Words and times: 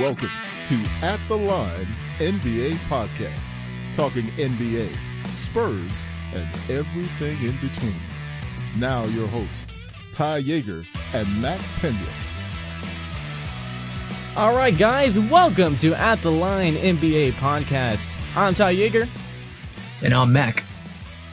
Welcome 0.00 0.30
to 0.68 0.84
At 1.02 1.20
the 1.28 1.36
Line 1.36 1.86
NBA 2.18 2.72
Podcast, 2.88 3.44
talking 3.94 4.26
NBA, 4.32 4.96
Spurs, 5.28 6.04
and 6.32 6.48
everything 6.70 7.40
in 7.44 7.56
between. 7.60 7.94
Now, 8.76 9.04
your 9.06 9.28
hosts, 9.28 9.78
Ty 10.12 10.42
Jager 10.42 10.84
and 11.12 11.40
Mac 11.40 11.60
Pena. 11.80 11.98
All 14.36 14.56
right, 14.56 14.76
guys, 14.76 15.18
welcome 15.18 15.76
to 15.76 15.94
At 15.94 16.20
the 16.22 16.30
Line 16.32 16.74
NBA 16.74 17.32
Podcast. 17.32 18.08
I'm 18.34 18.54
Ty 18.54 18.74
Jager. 18.74 19.06
And 20.02 20.12
I'm 20.12 20.32
Mac. 20.32 20.64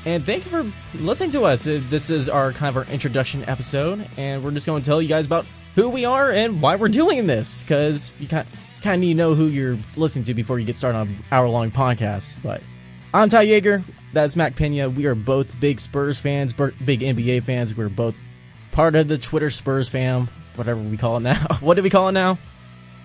And 0.05 0.23
thank 0.25 0.46
you 0.46 0.52
for 0.52 0.71
listening 0.98 1.32
to 1.32 1.43
us. 1.43 1.66
Uh, 1.66 1.82
This 1.90 2.09
is 2.09 2.30
our 2.30 2.52
kind 2.54 2.70
of 2.76 2.77
our 2.77 2.93
introduction 2.93 3.43
episode, 3.48 4.07
and 4.18 4.43
we're 4.43 4.52
just 4.52 4.66
going 4.68 4.82
to 4.82 4.85
tell 4.85 5.02
you 5.02 5.07
guys 5.09 5.26
about 5.26 5.46
who 5.75 5.89
we 5.89 6.05
are 6.05 6.31
and 6.31 6.61
why 6.61 6.75
we're 6.75 6.89
doing 6.89 7.27
this, 7.27 7.61
because 7.61 8.12
you 8.20 8.27
kind 8.27 8.48
kind 8.81 8.95
of 8.95 9.02
need 9.02 9.13
to 9.13 9.17
know 9.17 9.35
who 9.35 9.45
you're 9.45 9.77
listening 9.95 10.23
to 10.25 10.34
before 10.34 10.59
you 10.59 10.66
get 10.66 10.75
started 10.75 10.98
on 10.98 11.16
hour 11.31 11.48
long 11.48 11.71
podcast. 11.71 12.35
But 12.43 12.62
I'm 13.13 13.29
Ty 13.29 13.45
Jager. 13.45 13.84
That's 14.13 14.35
Mac 14.35 14.55
Pena. 14.55 14.89
We 14.89 15.05
are 15.05 15.15
both 15.15 15.59
big 15.59 15.79
Spurs 15.79 16.20
fans, 16.20 16.53
big 16.53 17.02
NBA 17.02 17.43
fans. 17.45 17.76
We're 17.76 17.89
both 17.89 18.15
part 18.71 18.95
of 18.95 19.07
the 19.07 19.17
Twitter 19.17 19.49
Spurs 19.49 19.88
fam, 19.88 20.27
whatever 20.55 20.81
we 20.81 20.98
call 20.98 21.17
it 21.17 21.21
now. 21.21 21.45
what 21.62 21.76
do 21.76 21.84
we 21.84 21.90
call 21.90 22.09
it 22.09 22.13
now? 22.13 22.38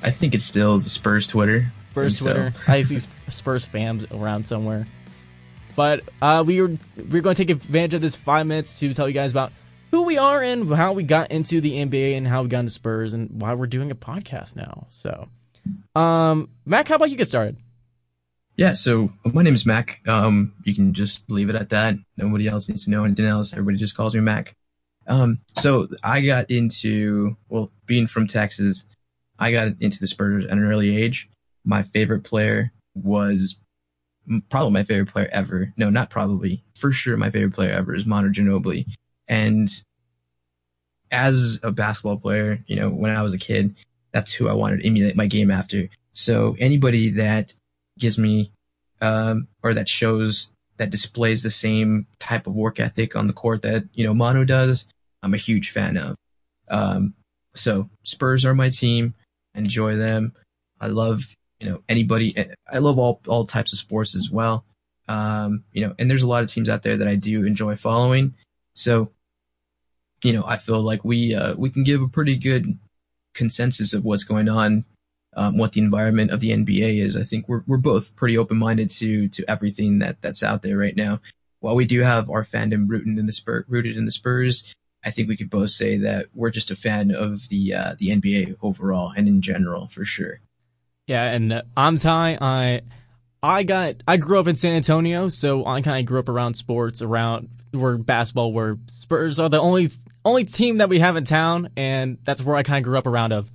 I 0.03 0.11
think 0.11 0.35
it's 0.35 0.45
still 0.45 0.81
Spurs 0.81 1.27
Twitter. 1.27 1.67
Spurs 1.91 2.19
so. 2.19 2.25
Twitter. 2.25 2.53
I 2.69 2.83
see 2.83 3.01
Spurs 3.29 3.65
fans 3.65 4.07
around 4.11 4.47
somewhere. 4.47 4.87
But 5.77 6.03
uh, 6.23 6.43
we 6.47 6.61
were 6.61 6.77
we're 7.11 7.23
going 7.23 7.37
to 7.37 7.45
take 7.45 7.51
advantage 7.51 7.95
of 7.95 8.01
this 8.01 8.15
five 8.17 8.47
minutes 8.47 8.79
to 8.81 8.95
tell 8.95 9.09
you 9.09 9.15
guys 9.15 9.31
about 9.31 9.53
who 9.91 10.03
we 10.03 10.19
are 10.19 10.43
and 10.43 10.73
how 10.75 10.93
we 10.93 11.03
got 11.03 11.31
into 11.31 11.61
the 11.61 11.73
NBA 11.73 12.17
and 12.17 12.27
how 12.27 12.43
we 12.43 12.49
got 12.49 12.61
into 12.61 12.71
Spurs 12.71 13.15
and 13.15 13.41
why 13.41 13.55
we're 13.55 13.67
doing 13.67 13.91
a 13.91 13.95
podcast 13.95 14.57
now. 14.57 14.87
So, 14.91 15.29
um, 15.95 16.51
Mac, 16.65 16.89
how 16.89 16.97
about 16.97 17.11
you 17.11 17.17
get 17.17 17.29
started? 17.29 17.57
Yeah, 18.57 18.73
so 18.73 19.13
my 19.25 19.43
name 19.43 19.55
is 19.55 19.67
Mac. 19.67 20.01
Um, 20.09 20.55
you 20.65 20.75
can 20.75 20.95
just 20.95 21.29
leave 21.31 21.51
it 21.51 21.57
at 21.57 21.71
that. 21.71 21.97
Nobody 22.17 22.49
else 22.49 22.69
needs 22.69 22.85
to 22.85 22.91
know 22.91 23.05
anything 23.05 23.27
else. 23.27 23.53
Everybody 23.53 23.77
just 23.77 23.97
calls 23.97 24.15
me 24.15 24.21
Mac. 24.21 24.57
Um, 25.07 25.41
so 25.59 25.89
I 26.03 26.21
got 26.23 26.51
into, 26.51 27.37
well, 27.49 27.71
being 27.85 28.07
from 28.07 28.27
Texas, 28.27 28.85
I 29.39 29.53
got 29.53 29.69
into 29.81 30.01
the 30.01 30.07
Spurs 30.07 30.47
at 30.47 30.53
an 30.53 30.65
early 30.65 30.97
age. 30.97 31.29
My 31.65 31.83
favorite 31.83 32.25
player 32.25 32.73
was 32.95 33.59
probably 34.49 34.71
my 34.71 34.83
favorite 34.83 35.13
player 35.13 35.29
ever. 35.31 35.73
No, 35.77 35.91
not 35.91 36.11
probably. 36.11 36.65
For 36.75 36.91
sure, 36.93 37.17
my 37.17 37.31
favorite 37.31 37.55
player 37.55 37.73
ever 37.73 37.95
is 37.95 38.07
Manu 38.07 38.31
Ginobili. 38.31 38.87
And 39.29 39.69
as 41.11 41.61
a 41.63 41.73
basketball 41.73 42.17
player, 42.19 42.63
you 42.67 42.77
know, 42.77 42.89
when 42.89 43.11
I 43.11 43.23
was 43.23 43.35
a 43.35 43.39
kid, 43.39 43.75
that's 44.13 44.33
who 44.33 44.49
I 44.49 44.55
wanted 44.55 44.81
to 44.81 44.87
emulate 44.87 45.17
my 45.17 45.27
game 45.27 45.51
after. 45.51 45.89
So 46.13 46.57
anybody 46.59 47.11
that 47.11 47.55
gives 47.99 48.19
me, 48.19 48.51
um, 49.01 49.49
or 49.63 49.75
that 49.75 49.89
shows 49.89 50.51
that 50.79 50.91
displays 50.91 51.43
the 51.43 51.51
same 51.51 52.07
type 52.19 52.47
of 52.47 52.55
work 52.55 52.81
ethic 52.81 53.17
on 53.17 53.27
the 53.27 53.33
court 53.33 53.63
that, 53.63 53.85
you 53.95 54.05
know, 54.05 54.15
Manu 54.15 54.45
does, 54.45 54.87
I'm 55.23 55.35
a 55.35 55.39
huge 55.39 55.71
fan 55.71 55.97
of. 55.97 56.17
Um, 56.69 57.15
so 57.55 57.89
Spurs 58.03 58.45
are 58.45 58.55
my 58.55 58.71
team. 58.71 59.15
Enjoy 59.55 59.97
them. 59.97 60.33
I 60.81 60.89
love, 60.89 61.35
you 61.61 61.69
know, 61.69 61.83
anybody. 61.89 62.35
I 62.71 62.79
love 62.79 62.99
all, 62.99 63.21
all 63.27 63.45
types 63.45 63.73
of 63.73 63.79
sports 63.79 64.15
as 64.15 64.31
well. 64.31 64.65
Um, 65.09 65.65
you 65.73 65.87
know, 65.87 65.95
and 65.99 66.11
there's 66.11 66.23
a 66.23 66.29
lot 66.29 66.43
of 66.43 66.51
teams 66.51 66.69
out 66.69 66.83
there 66.83 66.97
that 66.97 67.09
I 67.09 67.15
do 67.15 67.45
enjoy 67.45 67.77
following. 67.77 68.35
So, 68.75 69.11
you 70.23 70.33
know, 70.33 70.45
I 70.45 70.57
feel 70.57 70.83
like 70.83 71.05
we, 71.05 71.35
uh, 71.35 71.55
we 71.55 71.71
can 71.71 71.85
give 71.85 72.03
a 72.03 72.09
pretty 72.09 72.37
good 72.37 72.79
consensus 73.35 73.95
of 73.95 74.05
what's 74.05 74.25
going 74.25 74.49
on, 74.49 74.85
um, 75.37 75.59
what 75.59 75.73
the 75.73 75.81
environment 75.81 76.31
of 76.31 76.41
the 76.41 76.51
NBA 76.51 77.03
is. 77.03 77.17
I 77.17 77.23
think 77.23 77.49
we're, 77.49 77.63
we're 77.67 77.77
both 77.77 78.17
pretty 78.17 78.39
open 78.39 78.57
minded 78.57 78.91
to, 78.91 79.29
to 79.29 79.51
everything 79.51 79.99
that, 80.01 80.23
that's 80.23 80.43
out 80.43 80.63
there 80.63 80.77
right 80.77 80.97
now. 80.97 81.21
While 81.61 81.77
we 81.77 81.85
do 81.85 82.01
have 82.01 82.31
our 82.31 82.45
fandom 82.45 82.89
rooted 82.89 83.19
in 83.19 83.27
the 83.27 83.33
Spurs, 83.33 83.65
rooted 83.69 83.97
in 83.97 84.05
the 84.05 84.11
Spurs, 84.11 84.75
I 85.05 85.11
think 85.11 85.29
we 85.29 85.37
could 85.37 85.51
both 85.51 85.71
say 85.71 85.97
that 85.99 86.27
we're 86.35 86.51
just 86.51 86.71
a 86.71 86.77
fan 86.77 87.15
of 87.15 87.49
the, 87.49 87.75
uh, 87.75 87.95
the 87.99 88.09
NBA 88.09 88.57
overall 88.63 89.13
and 89.17 89.29
in 89.29 89.43
general 89.43 89.89
for 89.89 90.05
sure. 90.05 90.41
Yeah, 91.07 91.25
and 91.25 91.53
uh, 91.53 91.63
I'm 91.77 91.99
Ty. 91.99 92.39
I 92.41 92.81
I 93.43 93.63
got 93.63 93.97
I 94.07 94.17
grew 94.17 94.41
up 94.41 94.49
in 94.49 94.57
San 94.57 94.75
Antonio, 94.75 95.29
so 95.29 95.67
I 95.67 95.83
kind 95.83 96.01
of 96.01 96.07
grew 96.07 96.19
up 96.19 96.29
around 96.29 96.55
sports, 96.55 97.03
around 97.03 97.49
where 97.73 97.99
basketball, 97.99 98.53
where 98.53 98.77
Spurs 98.87 99.39
are 99.39 99.49
the 99.49 99.61
only 99.61 99.91
only 100.25 100.45
team 100.45 100.79
that 100.79 100.89
we 100.89 100.99
have 101.01 101.17
in 101.17 101.25
town, 101.25 101.71
and 101.77 102.19
that's 102.25 102.43
where 102.43 102.57
I 102.57 102.63
kind 102.63 102.79
of 102.79 102.85
grew 102.85 102.99
up 102.99 103.07
around 103.07 103.33
of. 103.33 103.51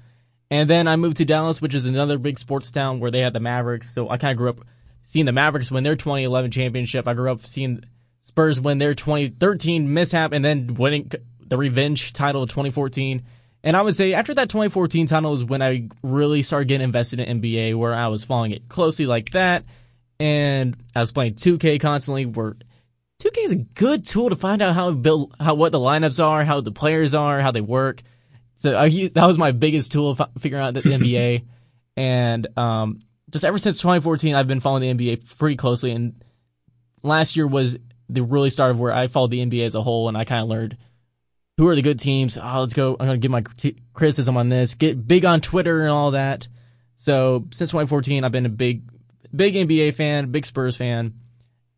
And 0.50 0.70
then 0.70 0.88
I 0.88 0.96
moved 0.98 1.18
to 1.18 1.26
Dallas, 1.26 1.62
which 1.62 1.76
is 1.76 1.86
another 1.86 2.18
big 2.18 2.38
sports 2.38 2.72
town 2.72 3.00
where 3.00 3.12
they 3.12 3.20
had 3.20 3.34
the 3.34 3.40
Mavericks. 3.40 3.94
So 3.94 4.10
I 4.10 4.18
kind 4.18 4.32
of 4.32 4.38
grew 4.38 4.50
up 4.50 4.60
seeing 5.02 5.26
the 5.26 5.32
Mavericks 5.32 5.72
win 5.72 5.84
their 5.84 5.96
2011 5.96 6.52
championship. 6.52 7.08
I 7.08 7.14
grew 7.14 7.32
up 7.32 7.46
seeing 7.46 7.84
Spurs 8.22 8.60
win 8.60 8.78
their 8.78 8.94
2013 8.94 9.94
mishap, 9.94 10.32
and 10.32 10.44
then 10.44 10.76
winning 10.76 11.12
the 11.46 11.58
revenge 11.58 12.14
title 12.14 12.44
of 12.44 12.50
2014. 12.50 13.24
And 13.64 13.78
I 13.78 13.82
would 13.82 13.96
say 13.96 14.14
after 14.14 14.34
that 14.36 14.50
2014 14.50 15.08
title 15.08 15.34
is 15.34 15.44
when 15.44 15.62
I 15.62 15.90
really 16.02 16.42
started 16.44 16.68
getting 16.68 16.86
invested 16.86 17.20
in 17.20 17.42
NBA, 17.42 17.76
where 17.76 17.94
I 17.94 18.08
was 18.08 18.24
following 18.24 18.52
it 18.52 18.68
closely 18.70 19.06
like 19.06 19.32
that. 19.32 19.66
And 20.20 20.78
I 20.96 21.02
was 21.02 21.12
playing 21.12 21.36
2K 21.36 21.80
constantly. 21.80 22.26
Where 22.26 22.56
2K 23.22 23.46
is 23.46 23.52
a 23.52 23.56
good 23.56 24.06
tool 24.06 24.30
to 24.30 24.36
find 24.36 24.62
out 24.62 24.74
how 24.74 24.92
build, 24.92 25.36
how 25.40 25.56
what 25.56 25.72
the 25.72 25.80
lineups 25.80 26.24
are, 26.24 26.44
how 26.44 26.62
the 26.62 26.72
players 26.72 27.14
are, 27.14 27.42
how 27.42 27.52
they 27.52 27.62
work. 27.62 28.02
So 28.56 28.78
I, 28.78 28.90
that 29.14 29.26
was 29.26 29.38
my 29.38 29.52
biggest 29.52 29.92
tool 29.92 30.12
of 30.12 30.22
figuring 30.40 30.64
out 30.64 30.74
the 30.74 30.82
NBA. 30.82 31.46
and 31.98 32.48
um, 32.58 33.02
just 33.30 33.46
ever 33.46 33.58
since 33.58 33.78
2014, 33.80 34.36
I've 34.36 34.48
been 34.48 34.60
following 34.60 34.98
the 34.98 35.16
NBA 35.16 35.38
pretty 35.38 35.56
closely. 35.56 35.92
And 35.92 36.24
last 37.02 37.36
year 37.36 37.48
was 37.48 37.78
the 38.10 38.22
really 38.22 38.50
start 38.50 38.72
of 38.72 38.80
where 38.80 38.94
I 38.94 39.08
followed 39.08 39.32
the 39.32 39.44
NBA 39.46 39.66
as 39.66 39.76
a 39.76 39.82
whole, 39.82 40.08
and 40.08 40.18
I 40.18 40.26
kind 40.26 40.44
of 40.44 40.50
learned 40.50 40.78
who 41.58 41.68
are 41.68 41.76
the 41.76 41.82
good 41.82 42.00
teams. 42.00 42.38
Oh, 42.42 42.62
let's 42.62 42.74
go. 42.74 42.94
I'm 43.00 43.08
going 43.08 43.20
to 43.20 43.22
give 43.22 43.32
my 43.32 43.42
criti- 43.42 43.78
criticism 43.94 44.38
on 44.38 44.50
this. 44.50 44.76
Get 44.76 45.08
big 45.08 45.26
on 45.26 45.42
Twitter 45.42 45.82
and 45.82 45.90
all 45.90 46.12
that. 46.12 46.48
So 46.98 47.46
since 47.52 47.72
2014, 47.72 48.24
I've 48.24 48.32
been 48.32 48.46
a 48.46 48.50
big, 48.50 48.84
big 49.36 49.56
NBA 49.56 49.96
fan, 49.96 50.32
big 50.32 50.46
Spurs 50.46 50.76
fan, 50.78 51.16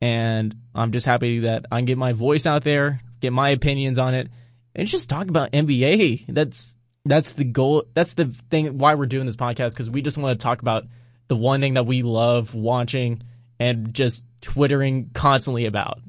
and 0.02 0.56
I'm 0.76 0.92
just 0.92 1.06
happy 1.06 1.40
that 1.40 1.66
I 1.72 1.78
can 1.78 1.86
get 1.86 1.98
my 1.98 2.14
voice 2.14 2.46
out 2.46 2.64
there, 2.64 3.02
get 3.22 3.32
my 3.32 3.52
opinions 3.52 4.00
on 4.00 4.16
it, 4.16 4.30
and 4.76 4.88
just 4.88 5.10
talk 5.10 5.30
about 5.30 5.52
NBA. 5.52 6.26
That's 6.28 6.76
that's 7.06 7.34
the 7.34 7.44
goal. 7.44 7.86
That's 7.94 8.14
the 8.14 8.34
thing 8.50 8.78
why 8.78 8.96
we're 8.96 9.06
doing 9.06 9.26
this 9.26 9.36
podcast 9.36 9.72
because 9.72 9.90
we 9.90 10.02
just 10.02 10.18
want 10.18 10.38
to 10.38 10.44
talk 10.44 10.62
about 10.62 10.86
the 11.28 11.36
one 11.36 11.62
thing 11.62 11.76
that 11.76 11.86
we 11.86 12.02
love 12.02 12.54
watching 12.54 13.24
and 13.60 13.94
just 13.94 14.24
twittering 14.42 15.12
constantly 15.14 15.66
about. 15.66 16.00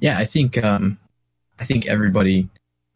Yeah, 0.00 0.18
I 0.18 0.24
think 0.24 0.62
um, 0.62 0.98
I 1.58 1.64
think 1.64 1.86
everybody 1.86 2.48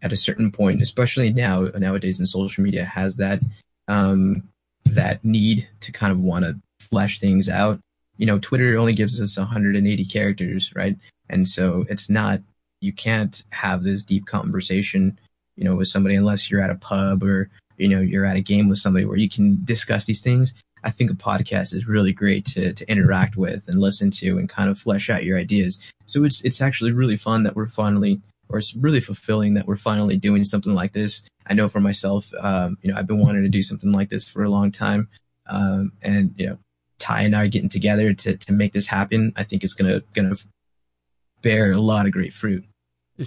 at 0.03 0.13
a 0.13 0.17
certain 0.17 0.51
point, 0.51 0.81
especially 0.81 1.33
now 1.33 1.69
nowadays 1.77 2.21
in 2.21 2.27
social 2.27 2.63
media, 2.63 2.85
has 2.85 3.17
that 3.17 3.41
um, 3.89 4.43
that 4.87 5.25
need 5.25 5.69
to 5.81 5.93
kind 5.93 6.13
of 6.13 6.21
want 6.21 6.45
to 6.45 6.59
flesh 6.79 7.19
things 7.19 7.49
out. 7.49 7.81
You 8.17 8.27
know, 8.27 8.39
Twitter 8.39 8.77
only 8.77 8.93
gives 8.93 9.21
us 9.21 9.39
180 9.39 10.05
characters, 10.05 10.73
right? 10.75 10.97
And 11.29 11.47
so 11.47 11.87
it's 11.89 12.11
not 12.11 12.41
you 12.81 12.93
can't 12.93 13.43
have 13.51 13.83
this 13.83 14.03
deep 14.03 14.27
conversation, 14.27 15.19
you 15.57 15.65
know, 15.65 15.77
with 15.77 15.89
somebody 15.89 16.15
unless 16.15 16.51
you're 16.51 16.63
at 16.63 16.71
a 16.71 16.77
pub 16.77 17.23
or 17.23 17.51
you 17.77 17.89
know 17.89 18.01
you're 18.01 18.27
at 18.27 18.37
a 18.37 18.43
game 18.43 18.69
with 18.69 18.79
somebody 18.79 19.05
where 19.05 19.17
you 19.17 19.29
can 19.29 19.63
discuss 19.65 20.05
these 20.05 20.21
things. 20.21 20.55
I 20.83 20.91
think 20.91 21.11
a 21.11 21.15
podcast 21.15 21.75
is 21.75 21.87
really 21.87 22.13
great 22.13 22.45
to 22.47 22.73
to 22.73 22.91
interact 22.91 23.37
with 23.37 23.69
and 23.69 23.81
listen 23.81 24.11
to 24.13 24.39
and 24.39 24.49
kind 24.49 24.71
of 24.71 24.79
flesh 24.79 25.11
out 25.11 25.25
your 25.25 25.39
ideas. 25.39 25.79
So 26.07 26.25
it's 26.25 26.43
it's 26.45 26.61
actually 26.61 26.93
really 26.93 27.17
fun 27.17 27.43
that 27.45 27.57
we're 27.57 27.69
finally, 27.69 28.21
or 28.51 28.59
it's 28.59 28.75
really 28.75 29.01
fulfilling 29.01 29.55
that 29.55 29.67
we're 29.67 29.77
finally 29.77 30.17
doing 30.17 30.45
something 30.45 30.75
like 30.75 30.93
this. 30.93 31.23
I 31.47 31.55
know 31.55 31.69
for 31.69 31.81
myself, 31.81 32.33
um, 32.41 32.77
you 32.83 32.93
know, 32.93 32.99
I've 32.99 33.07
been 33.07 33.19
wanting 33.19 33.43
to 33.43 33.49
do 33.49 33.63
something 33.63 33.93
like 33.93 34.11
this 34.11 34.29
for 34.29 34.45
a 34.45 34.51
long 34.51 34.71
time, 34.71 35.09
um, 35.47 35.93
and 36.03 36.35
you 36.37 36.47
know, 36.47 36.59
Ty 36.99 37.23
and 37.23 37.35
I 37.35 37.45
are 37.45 37.49
getting 37.49 37.69
together 37.69 38.13
to 38.13 38.37
to 38.37 38.53
make 38.53 38.73
this 38.73 38.87
happen. 38.87 39.33
I 39.37 39.45
think 39.45 39.65
it's 39.65 39.75
gonna 39.75 40.03
gonna 40.13 40.37
bear 41.43 41.73
a 41.73 41.81
lot 41.81 42.07
of 42.07 42.13
great 42.13 42.33
fruit. 42.33 42.65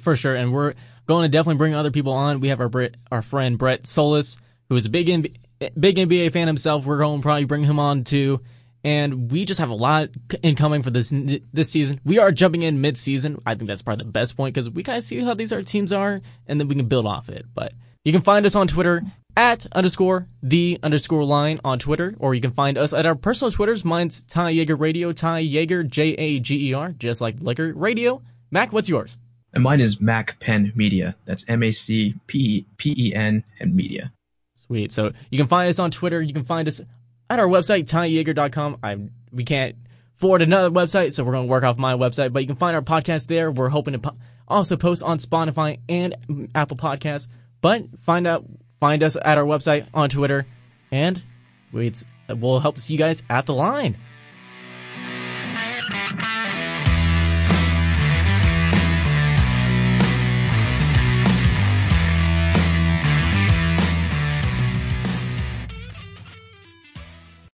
For 0.02 0.16
sure, 0.16 0.36
and 0.36 0.54
we're 0.54 0.74
going 1.08 1.24
to 1.24 1.30
definitely 1.30 1.58
bring 1.58 1.76
other 1.76 1.92
people 1.92 2.14
on. 2.14 2.40
We 2.40 2.50
have 2.50 2.60
our 2.60 2.70
Brit, 2.70 2.96
our 3.12 3.22
friend 3.22 3.58
Brett 3.58 3.86
Solis, 3.86 4.38
who 4.70 4.76
is 4.76 4.86
a 4.86 4.90
big 4.90 5.08
NBA, 5.08 5.36
big 5.80 5.98
NBA 5.98 6.32
fan 6.32 6.48
himself. 6.48 6.86
We're 6.86 6.98
going 6.98 7.20
to 7.20 7.24
probably 7.24 7.46
bring 7.46 7.64
him 7.64 7.80
on 7.80 8.04
too, 8.04 8.42
and 8.84 9.32
we 9.32 9.46
just 9.46 9.60
have 9.60 9.70
a 9.70 9.76
lot 9.76 10.10
incoming 10.42 10.84
for 10.84 10.92
this 10.92 11.14
this 11.54 11.72
season. 11.72 12.02
We 12.04 12.20
are 12.20 12.32
jumping 12.32 12.64
in 12.64 12.82
mid 12.82 12.98
season. 12.98 13.42
I 13.46 13.56
think 13.56 13.68
that's 13.68 13.82
probably 13.82 14.06
the 14.06 14.12
best 14.12 14.36
point 14.36 14.54
because 14.54 14.70
we 14.70 14.84
kind 14.84 14.98
of 14.98 15.04
see 15.04 15.20
how 15.22 15.34
these 15.34 15.54
our 15.54 15.62
teams 15.62 15.94
are, 15.94 16.22
and 16.48 16.60
then 16.60 16.68
we 16.68 16.76
can 16.76 16.88
build 16.88 17.06
off 17.06 17.30
it. 17.30 17.46
But 17.54 17.74
you 18.04 18.12
can 18.12 18.22
find 18.22 18.46
us 18.46 18.56
on 18.56 18.68
Twitter 18.68 19.02
at 19.36 19.66
underscore 19.72 20.28
the 20.44 20.80
underscore 20.84 21.24
line 21.24 21.60
on 21.64 21.80
Twitter, 21.80 22.16
or 22.20 22.36
you 22.36 22.42
can 22.42 22.52
find 22.52 22.78
us 22.78 22.94
at 22.94 23.06
our 23.06 23.16
personal 23.16 23.52
Twitters. 23.52 23.86
Mine's 23.86 24.22
Ty 24.24 24.54
Jager 24.54 24.76
Radio, 24.76 25.14
Ty 25.14 25.46
Jager 25.48 25.84
J 25.84 26.10
A 26.14 26.40
G 26.40 26.70
E 26.70 26.74
R, 26.74 26.92
just 26.92 27.22
like 27.22 27.36
liquor 27.40 27.74
radio. 27.74 28.22
Mac, 28.52 28.74
what's 28.74 28.90
yours? 28.90 29.18
And 29.54 29.64
mine 29.64 29.82
is 29.82 30.02
Mac 30.02 30.40
Pen 30.40 30.74
Media. 30.76 31.16
That's 31.26 31.46
M 31.48 31.64
A 31.64 31.72
C 31.72 32.16
P 32.28 32.66
P 32.78 32.94
E 32.98 33.16
N 33.16 33.44
and 33.60 33.76
Media. 33.76 34.12
Sweet. 34.68 34.92
So 34.92 35.12
you 35.30 35.38
can 35.38 35.48
find 35.48 35.70
us 35.70 35.80
on 35.80 35.92
Twitter. 35.92 36.22
You 36.22 36.34
can 36.34 36.46
find 36.46 36.68
us 36.68 36.82
at 37.34 37.40
our 37.40 37.48
website, 37.48 37.86
tyjager.com. 37.86 38.78
I 38.84 38.98
we 39.32 39.44
can't 39.44 39.76
forward 40.16 40.42
another 40.42 40.70
website, 40.70 41.14
so 41.14 41.24
we're 41.24 41.34
going 41.34 41.48
to 41.48 41.52
work 41.52 41.64
off 41.64 41.78
my 41.78 41.94
website. 41.94 42.32
But 42.32 42.44
you 42.44 42.48
can 42.48 42.56
find 42.56 42.76
our 42.76 42.82
podcast 42.82 43.28
there. 43.28 43.52
We're 43.52 43.70
hoping 43.70 43.94
to 43.94 44.00
po- 44.00 44.18
also 44.48 44.78
post 44.78 45.04
on 45.04 45.20
Spotify 45.20 45.80
and 45.90 46.50
Apple 46.56 46.78
Podcasts. 46.78 47.28
But 47.62 47.84
find 48.06 48.28
out 48.28 48.46
find 48.80 49.04
us 49.04 49.16
at 49.16 49.38
our 49.38 49.46
website 49.46 49.88
on 49.94 50.10
Twitter, 50.10 50.46
and 50.92 51.22
we 51.72 51.94
we'll 52.30 52.60
help 52.60 52.80
see 52.80 52.94
you 52.94 53.00
guys 53.00 53.24
at 53.30 53.46
the 53.46 53.54
line. 53.54 53.98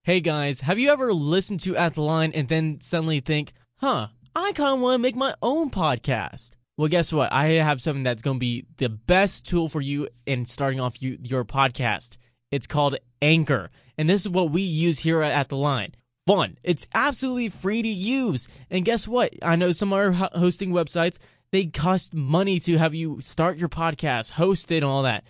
Hey 0.06 0.20
guys, 0.20 0.60
have 0.60 0.78
you 0.78 0.90
ever 0.90 1.14
listened 1.14 1.60
to 1.60 1.78
At 1.78 1.94
the 1.94 2.02
Line 2.02 2.32
and 2.34 2.46
then 2.46 2.78
suddenly 2.82 3.20
think, 3.20 3.54
huh, 3.78 4.08
I 4.36 4.52
kind 4.52 4.74
of 4.74 4.80
want 4.80 4.96
to 4.96 4.98
make 4.98 5.16
my 5.16 5.34
own 5.40 5.70
podcast? 5.70 6.50
Well, 6.76 6.88
guess 6.88 7.10
what? 7.10 7.32
I 7.32 7.46
have 7.52 7.80
something 7.80 8.02
that's 8.02 8.20
going 8.20 8.36
to 8.36 8.40
be 8.40 8.66
the 8.76 8.90
best 8.90 9.48
tool 9.48 9.70
for 9.70 9.80
you 9.80 10.10
in 10.26 10.44
starting 10.44 10.78
off 10.78 11.00
you, 11.00 11.16
your 11.22 11.42
podcast. 11.46 12.18
It's 12.50 12.66
called 12.66 12.98
Anchor. 13.22 13.70
And 13.96 14.10
this 14.10 14.26
is 14.26 14.28
what 14.28 14.50
we 14.50 14.60
use 14.60 14.98
here 14.98 15.22
at 15.22 15.48
The 15.48 15.56
Line. 15.56 15.94
Fun. 16.26 16.58
It's 16.62 16.86
absolutely 16.92 17.48
free 17.48 17.80
to 17.80 17.88
use. 17.88 18.46
And 18.68 18.84
guess 18.84 19.08
what? 19.08 19.32
I 19.40 19.56
know 19.56 19.72
some 19.72 19.94
other 19.94 20.12
hosting 20.12 20.72
websites, 20.72 21.18
they 21.50 21.64
cost 21.64 22.12
money 22.12 22.60
to 22.60 22.76
have 22.76 22.94
you 22.94 23.22
start 23.22 23.56
your 23.56 23.70
podcast, 23.70 24.32
host 24.32 24.70
it, 24.70 24.76
and 24.76 24.84
all 24.84 25.04
that. 25.04 25.24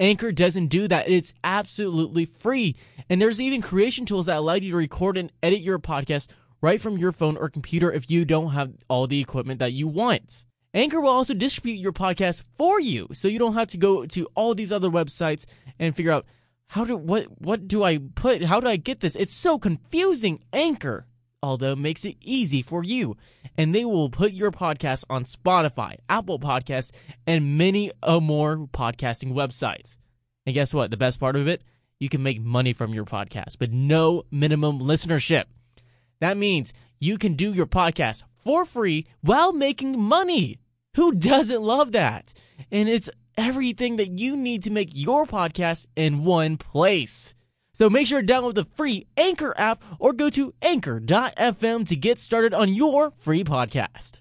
Anchor 0.00 0.32
doesn't 0.32 0.66
do 0.66 0.88
that. 0.88 1.08
It's 1.08 1.34
absolutely 1.44 2.24
free. 2.24 2.74
And 3.10 3.20
there's 3.20 3.40
even 3.40 3.62
creation 3.62 4.06
tools 4.06 4.26
that 4.26 4.36
allow 4.36 4.54
you 4.54 4.70
to 4.70 4.76
record 4.76 5.16
and 5.16 5.32
edit 5.42 5.60
your 5.60 5.78
podcast 5.78 6.28
right 6.60 6.80
from 6.80 6.98
your 6.98 7.12
phone 7.12 7.36
or 7.36 7.48
computer 7.48 7.92
if 7.92 8.10
you 8.10 8.24
don't 8.24 8.50
have 8.52 8.72
all 8.88 9.06
the 9.06 9.20
equipment 9.20 9.60
that 9.60 9.72
you 9.72 9.86
want. 9.86 10.44
Anchor 10.74 11.00
will 11.00 11.10
also 11.10 11.34
distribute 11.34 11.80
your 11.80 11.92
podcast 11.92 12.44
for 12.58 12.78
you, 12.80 13.08
so 13.12 13.26
you 13.28 13.38
don't 13.38 13.54
have 13.54 13.68
to 13.68 13.78
go 13.78 14.04
to 14.06 14.26
all 14.34 14.54
these 14.54 14.72
other 14.72 14.90
websites 14.90 15.46
and 15.78 15.96
figure 15.96 16.12
out 16.12 16.26
how 16.66 16.84
do 16.84 16.96
what 16.96 17.26
what 17.40 17.66
do 17.66 17.82
I 17.82 17.98
put? 18.14 18.44
How 18.44 18.60
do 18.60 18.68
I 18.68 18.76
get 18.76 19.00
this? 19.00 19.16
It's 19.16 19.34
so 19.34 19.58
confusing. 19.58 20.44
Anchor 20.52 21.06
although 21.42 21.76
makes 21.76 22.04
it 22.04 22.16
easy 22.20 22.62
for 22.62 22.82
you. 22.82 23.16
And 23.56 23.74
they 23.74 23.84
will 23.84 24.10
put 24.10 24.32
your 24.32 24.50
podcast 24.50 25.04
on 25.10 25.24
Spotify, 25.24 25.96
Apple 26.08 26.38
Podcasts, 26.38 26.90
and 27.26 27.58
many 27.58 27.92
uh, 28.02 28.20
more 28.20 28.68
podcasting 28.72 29.32
websites. 29.32 29.96
And 30.46 30.54
guess 30.54 30.72
what? 30.72 30.90
The 30.90 30.96
best 30.96 31.20
part 31.20 31.36
of 31.36 31.48
it, 31.48 31.62
you 31.98 32.08
can 32.08 32.22
make 32.22 32.40
money 32.40 32.72
from 32.72 32.94
your 32.94 33.04
podcast, 33.04 33.58
but 33.58 33.72
no 33.72 34.24
minimum 34.30 34.78
listenership. 34.78 35.44
That 36.20 36.36
means 36.36 36.72
you 36.98 37.18
can 37.18 37.34
do 37.34 37.52
your 37.52 37.66
podcast 37.66 38.22
for 38.44 38.64
free 38.64 39.06
while 39.20 39.52
making 39.52 40.00
money. 40.00 40.58
Who 40.96 41.12
doesn't 41.12 41.62
love 41.62 41.92
that? 41.92 42.32
And 42.70 42.88
it's 42.88 43.10
everything 43.36 43.96
that 43.96 44.18
you 44.18 44.36
need 44.36 44.64
to 44.64 44.70
make 44.70 44.90
your 44.92 45.26
podcast 45.26 45.86
in 45.96 46.24
one 46.24 46.56
place. 46.56 47.34
So 47.72 47.88
make 47.88 48.08
sure 48.08 48.20
to 48.20 48.26
download 48.26 48.54
the 48.54 48.64
free 48.64 49.06
Anchor 49.16 49.54
app 49.56 49.82
or 50.00 50.12
go 50.12 50.30
to 50.30 50.52
anchor.fm 50.62 51.86
to 51.86 51.96
get 51.96 52.18
started 52.18 52.52
on 52.52 52.74
your 52.74 53.12
free 53.12 53.44
podcast. 53.44 54.20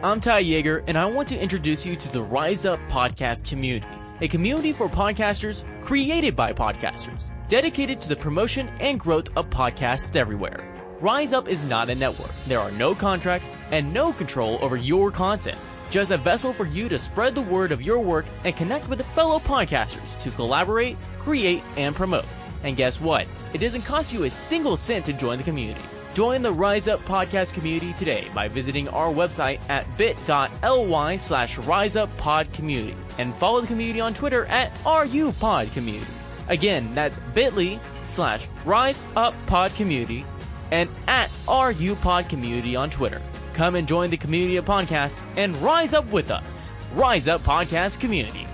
I'm 0.00 0.20
Ty 0.20 0.44
Jager, 0.44 0.84
and 0.86 0.96
I 0.96 1.06
want 1.06 1.26
to 1.28 1.36
introduce 1.36 1.84
you 1.84 1.96
to 1.96 2.12
the 2.12 2.22
Rise 2.22 2.66
Up 2.66 2.78
podcast 2.88 3.48
community, 3.48 3.88
a 4.20 4.28
community 4.28 4.72
for 4.72 4.88
podcasters 4.88 5.64
created 5.82 6.34
by 6.34 6.52
podcasters, 6.52 7.30
dedicated 7.48 8.00
to 8.00 8.08
the 8.08 8.16
promotion 8.16 8.68
and 8.80 8.98
growth 8.98 9.28
of 9.36 9.48
podcasts 9.50 10.16
everywhere. 10.16 10.64
Rise 11.00 11.32
Up 11.32 11.48
is 11.48 11.64
not 11.64 11.90
a 11.90 11.94
network. 11.94 12.34
There 12.46 12.58
are 12.58 12.72
no 12.72 12.94
contracts 12.94 13.50
and 13.70 13.94
no 13.94 14.12
control 14.12 14.58
over 14.60 14.76
your 14.76 15.10
content. 15.10 15.56
Just 15.90 16.10
a 16.10 16.16
vessel 16.16 16.52
for 16.52 16.66
you 16.66 16.88
to 16.88 16.98
spread 16.98 17.34
the 17.34 17.42
word 17.42 17.70
of 17.72 17.80
your 17.80 18.00
work 18.00 18.26
and 18.44 18.56
connect 18.56 18.88
with 18.88 19.06
fellow 19.14 19.38
podcasters 19.38 20.20
to 20.20 20.30
collaborate, 20.32 20.96
create, 21.18 21.62
and 21.76 21.94
promote. 21.94 22.26
And 22.64 22.76
guess 22.76 23.00
what? 23.00 23.26
It 23.54 23.58
doesn't 23.58 23.82
cost 23.82 24.12
you 24.12 24.24
a 24.24 24.30
single 24.30 24.76
cent 24.76 25.04
to 25.06 25.12
join 25.12 25.38
the 25.38 25.44
community. 25.44 25.80
Join 26.14 26.42
the 26.42 26.52
Rise 26.52 26.88
Up 26.88 27.00
podcast 27.00 27.52
community 27.52 27.92
today 27.92 28.26
by 28.34 28.48
visiting 28.48 28.88
our 28.88 29.08
website 29.08 29.60
at 29.68 29.84
bit.ly 29.96 31.16
slash 31.16 31.56
riseuppodcommunity 31.58 32.94
and 33.18 33.34
follow 33.34 33.60
the 33.60 33.66
community 33.66 34.00
on 34.00 34.14
Twitter 34.14 34.46
at 34.46 34.74
RUPodCommunity. 34.84 36.48
Again, 36.48 36.92
that's 36.94 37.18
bit.ly 37.34 37.78
slash 38.04 38.48
riseuppodcommunity 38.64 40.24
and 40.70 40.90
at 41.06 41.30
RUPodCommunity 41.46 42.78
on 42.78 42.90
Twitter. 42.90 43.22
Come 43.54 43.74
and 43.74 43.86
join 43.86 44.10
the 44.10 44.16
community 44.16 44.56
of 44.56 44.64
podcasts 44.64 45.24
and 45.36 45.56
rise 45.58 45.94
up 45.94 46.06
with 46.10 46.30
us. 46.30 46.70
Rise 46.94 47.28
Up 47.28 47.42
Podcast 47.42 48.00
Community. 48.00 48.46